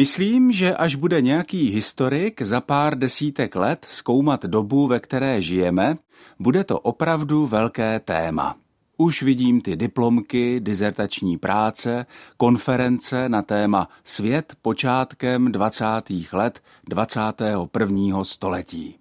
Myslím, 0.00 0.52
že 0.52 0.76
až 0.76 0.94
bude 0.94 1.20
nějaký 1.20 1.70
historik 1.70 2.42
za 2.42 2.60
pár 2.60 2.98
desítek 2.98 3.56
let 3.56 3.86
zkoumat 3.88 4.44
dobu, 4.44 4.86
ve 4.86 5.00
které 5.00 5.42
žijeme, 5.42 5.96
bude 6.38 6.64
to 6.64 6.78
opravdu 6.78 7.46
velké 7.46 8.00
téma. 8.00 8.56
Už 8.96 9.22
vidím 9.22 9.60
ty 9.60 9.76
diplomky, 9.76 10.60
dizertační 10.60 11.38
práce, 11.38 12.06
konference 12.36 13.28
na 13.28 13.42
téma 13.42 13.88
Svět 14.04 14.54
počátkem 14.62 15.52
20. 15.52 15.84
let 16.32 16.62
21. 16.88 18.24
století. 18.24 18.99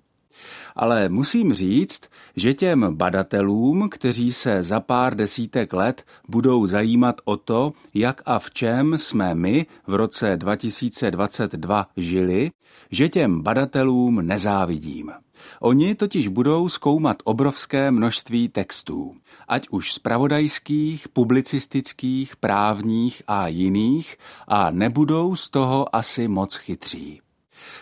Ale 0.76 1.10
musím 1.10 1.54
říct, 1.54 2.02
že 2.36 2.54
těm 2.54 2.96
badatelům, 2.96 3.90
kteří 3.90 4.32
se 4.32 4.64
za 4.64 4.80
pár 4.80 5.16
desítek 5.16 5.74
let 5.74 6.06
budou 6.28 6.66
zajímat 6.66 7.22
o 7.26 7.38
to, 7.38 7.74
jak 7.94 8.22
a 8.26 8.40
v 8.40 8.52
čem 8.52 8.98
jsme 8.98 9.36
my 9.36 9.66
v 9.88 9.94
roce 9.94 10.38
2022 10.38 11.88
žili, 11.98 12.52
že 12.92 13.10
těm 13.10 13.42
badatelům 13.42 14.28
nezávidím. 14.28 15.12
Oni 15.60 15.96
totiž 15.96 16.28
budou 16.28 16.70
zkoumat 16.70 17.18
obrovské 17.24 17.92
množství 17.92 18.50
textů, 18.50 19.16
ať 19.48 19.68
už 19.70 19.94
spravodajských, 19.94 21.10
publicistických, 21.10 22.36
právních 22.36 23.24
a 23.28 23.48
jiných, 23.48 24.18
a 24.48 24.72
nebudou 24.72 25.36
z 25.36 25.50
toho 25.50 25.96
asi 25.96 26.28
moc 26.28 26.56
chytří. 26.56 27.22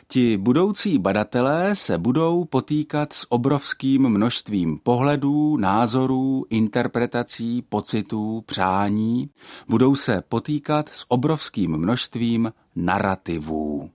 Ti 0.07 0.37
budoucí 0.37 0.97
badatelé 0.97 1.75
se 1.75 1.97
budou 1.97 2.45
potýkat 2.45 3.13
s 3.13 3.31
obrovským 3.31 4.09
množstvím 4.09 4.77
pohledů, 4.83 5.57
názorů, 5.57 6.45
interpretací, 6.49 7.61
pocitů, 7.61 8.43
přání, 8.45 9.29
budou 9.67 9.95
se 9.95 10.21
potýkat 10.29 10.89
s 10.89 11.05
obrovským 11.07 11.77
množstvím 11.77 12.53
narrativů. 12.75 13.89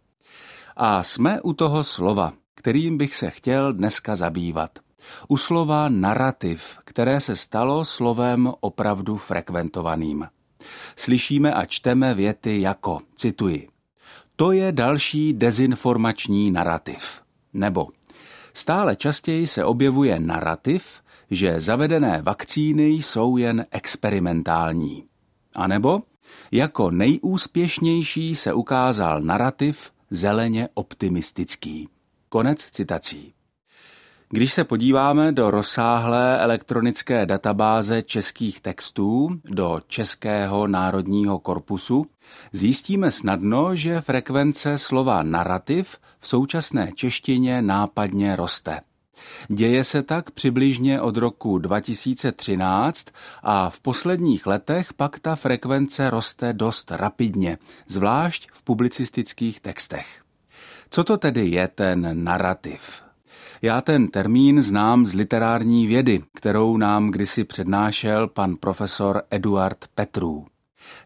A 0.76 1.02
jsme 1.02 1.40
u 1.40 1.52
toho 1.52 1.84
slova, 1.84 2.32
kterým 2.54 2.98
bych 2.98 3.14
se 3.14 3.30
chtěl 3.30 3.72
dneska 3.72 4.16
zabývat. 4.16 4.78
U 5.28 5.36
slova 5.36 5.88
narrativ, 5.88 6.78
které 6.84 7.20
se 7.20 7.36
stalo 7.36 7.84
slovem 7.84 8.52
opravdu 8.60 9.16
frekventovaným. 9.16 10.26
Slyšíme 10.96 11.54
a 11.54 11.66
čteme 11.66 12.14
věty 12.14 12.60
jako, 12.60 12.98
cituji, 13.14 13.68
to 14.42 14.52
je 14.52 14.72
další 14.72 15.32
dezinformační 15.32 16.50
narrativ. 16.50 17.22
Nebo 17.52 17.88
stále 18.54 18.96
častěji 18.96 19.46
se 19.46 19.64
objevuje 19.64 20.20
narrativ, 20.20 20.84
že 21.30 21.60
zavedené 21.60 22.22
vakcíny 22.22 22.86
jsou 22.88 23.36
jen 23.36 23.66
experimentální. 23.70 25.04
A 25.56 25.66
nebo 25.66 26.02
jako 26.52 26.90
nejúspěšnější 26.90 28.34
se 28.34 28.52
ukázal 28.52 29.20
narrativ 29.20 29.90
zeleně 30.10 30.68
optimistický. 30.74 31.88
Konec 32.28 32.70
citací. 32.70 33.34
Když 34.34 34.52
se 34.52 34.64
podíváme 34.64 35.32
do 35.32 35.50
rozsáhlé 35.50 36.40
elektronické 36.40 37.26
databáze 37.26 38.02
českých 38.02 38.60
textů, 38.60 39.28
do 39.44 39.80
Českého 39.86 40.66
národního 40.66 41.38
korpusu, 41.38 42.06
zjistíme 42.52 43.10
snadno, 43.10 43.76
že 43.76 44.00
frekvence 44.00 44.78
slova 44.78 45.22
narrativ 45.22 45.96
v 46.18 46.28
současné 46.28 46.90
češtině 46.94 47.62
nápadně 47.62 48.36
roste. 48.36 48.80
Děje 49.48 49.84
se 49.84 50.02
tak 50.02 50.30
přibližně 50.30 51.00
od 51.00 51.16
roku 51.16 51.58
2013 51.58 53.06
a 53.42 53.70
v 53.70 53.80
posledních 53.80 54.46
letech 54.46 54.92
pak 54.94 55.18
ta 55.18 55.36
frekvence 55.36 56.10
roste 56.10 56.52
dost 56.52 56.90
rapidně, 56.90 57.58
zvlášť 57.86 58.48
v 58.52 58.62
publicistických 58.62 59.60
textech. 59.60 60.22
Co 60.90 61.04
to 61.04 61.16
tedy 61.16 61.46
je 61.46 61.68
ten 61.68 62.24
narrativ? 62.24 63.02
Já 63.64 63.80
ten 63.80 64.08
termín 64.08 64.62
znám 64.62 65.06
z 65.06 65.14
literární 65.14 65.86
vědy, 65.86 66.22
kterou 66.34 66.76
nám 66.76 67.10
kdysi 67.10 67.44
přednášel 67.44 68.28
pan 68.28 68.56
profesor 68.56 69.22
Eduard 69.30 69.84
Petrů. 69.94 70.46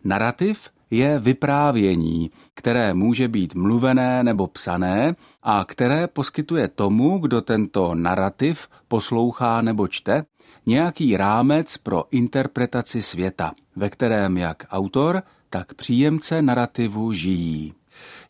Narrativ 0.04 0.70
je 0.90 1.18
vyprávění, 1.18 2.30
které 2.54 2.94
může 2.94 3.28
být 3.28 3.54
mluvené 3.54 4.24
nebo 4.24 4.46
psané 4.46 5.14
a 5.42 5.64
které 5.68 6.06
poskytuje 6.06 6.68
tomu, 6.68 7.18
kdo 7.18 7.40
tento 7.40 7.94
narrativ 7.94 8.68
poslouchá 8.88 9.62
nebo 9.62 9.88
čte, 9.88 10.24
nějaký 10.66 11.16
rámec 11.16 11.76
pro 11.76 12.04
interpretaci 12.10 13.02
světa, 13.02 13.52
ve 13.76 13.90
kterém 13.90 14.36
jak 14.36 14.66
autor, 14.70 15.22
tak 15.50 15.74
příjemce 15.74 16.42
narrativu 16.42 17.12
žijí. 17.12 17.74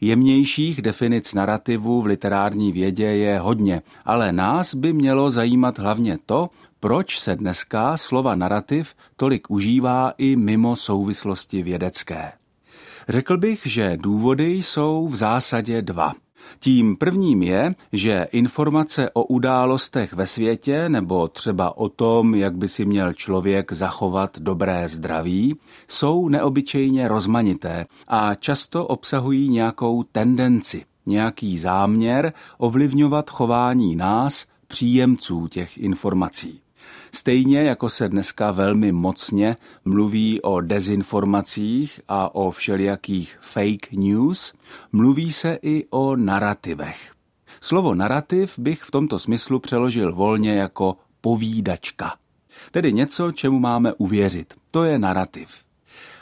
Jemnějších 0.00 0.82
definic 0.82 1.34
narrativu 1.34 2.02
v 2.02 2.06
literární 2.06 2.72
vědě 2.72 3.04
je 3.04 3.38
hodně, 3.38 3.82
ale 4.04 4.32
nás 4.32 4.74
by 4.74 4.92
mělo 4.92 5.30
zajímat 5.30 5.78
hlavně 5.78 6.18
to, 6.26 6.50
proč 6.80 7.18
se 7.18 7.36
dneska 7.36 7.96
slova 7.96 8.34
narrativ 8.34 8.94
tolik 9.16 9.50
užívá 9.50 10.12
i 10.18 10.36
mimo 10.36 10.76
souvislosti 10.76 11.62
vědecké. 11.62 12.32
Řekl 13.08 13.36
bych, 13.36 13.60
že 13.64 13.96
důvody 13.96 14.52
jsou 14.52 15.08
v 15.08 15.16
zásadě 15.16 15.82
dva– 15.82 16.12
tím 16.58 16.96
prvním 16.96 17.42
je, 17.42 17.74
že 17.92 18.26
informace 18.32 19.10
o 19.10 19.24
událostech 19.24 20.12
ve 20.12 20.26
světě 20.26 20.88
nebo 20.88 21.28
třeba 21.28 21.76
o 21.76 21.88
tom, 21.88 22.34
jak 22.34 22.56
by 22.56 22.68
si 22.68 22.84
měl 22.84 23.12
člověk 23.12 23.72
zachovat 23.72 24.38
dobré 24.38 24.88
zdraví, 24.88 25.56
jsou 25.88 26.28
neobyčejně 26.28 27.08
rozmanité 27.08 27.86
a 28.08 28.34
často 28.34 28.86
obsahují 28.86 29.48
nějakou 29.48 30.02
tendenci, 30.02 30.84
nějaký 31.06 31.58
záměr 31.58 32.32
ovlivňovat 32.58 33.30
chování 33.30 33.96
nás, 33.96 34.46
příjemců 34.66 35.46
těch 35.46 35.78
informací. 35.78 36.65
Stejně 37.12 37.62
jako 37.62 37.88
se 37.88 38.08
dneska 38.08 38.50
velmi 38.50 38.92
mocně 38.92 39.56
mluví 39.84 40.42
o 40.42 40.60
dezinformacích 40.60 42.00
a 42.08 42.34
o 42.34 42.50
všelijakých 42.50 43.38
fake 43.40 43.92
news, 43.92 44.54
mluví 44.92 45.32
se 45.32 45.58
i 45.62 45.86
o 45.90 46.16
narrativech. 46.16 47.12
Slovo 47.60 47.94
narrativ 47.94 48.58
bych 48.58 48.82
v 48.82 48.90
tomto 48.90 49.18
smyslu 49.18 49.58
přeložil 49.58 50.14
volně 50.14 50.54
jako 50.54 50.96
povídačka. 51.20 52.14
Tedy 52.70 52.92
něco, 52.92 53.32
čemu 53.32 53.58
máme 53.58 53.92
uvěřit. 53.92 54.54
To 54.70 54.84
je 54.84 54.98
narrativ. 54.98 55.65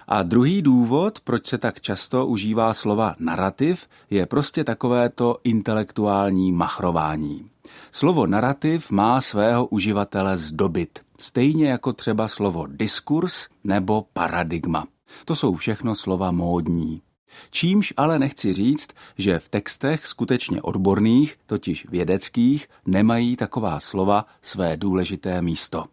A 0.09 0.23
druhý 0.23 0.63
důvod, 0.63 1.21
proč 1.21 1.47
se 1.47 1.59
tak 1.59 1.81
často 1.81 2.27
užívá 2.27 2.75
slova 2.75 3.15
narrativ, 3.19 3.87
je 4.11 4.27
prostě 4.27 4.65
takovéto 4.65 5.39
intelektuální 5.45 6.53
machrování. 6.53 7.51
Slovo 7.91 8.27
narrativ 8.27 8.91
má 8.91 9.21
svého 9.21 9.67
uživatele 9.67 10.39
zdobit, 10.39 10.99
stejně 11.19 11.69
jako 11.69 11.93
třeba 11.93 12.29
slovo 12.29 12.67
diskurs 12.69 13.49
nebo 13.65 14.07
paradigma. 14.13 14.85
To 15.25 15.37
jsou 15.37 15.55
všechno 15.55 15.95
slova 15.95 16.31
módní. 16.31 17.03
Čímž 17.51 17.93
ale 17.97 18.19
nechci 18.19 18.53
říct, 18.53 18.89
že 19.19 19.39
v 19.39 19.49
textech 19.49 20.07
skutečně 20.07 20.63
odborných, 20.63 21.37
totiž 21.47 21.87
vědeckých, 21.89 22.69
nemají 22.87 23.37
taková 23.37 23.81
slova 23.81 24.27
své 24.43 24.77
důležité 24.77 25.43
místo. 25.43 25.85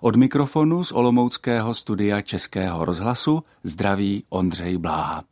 Od 0.00 0.16
mikrofonu 0.16 0.84
z 0.84 0.92
Olomouckého 0.92 1.74
studia 1.74 2.20
Českého 2.20 2.84
rozhlasu 2.84 3.44
zdraví 3.64 4.24
Ondřej 4.28 4.78
Bláha. 4.78 5.24